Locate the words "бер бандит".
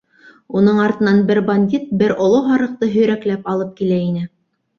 1.27-1.91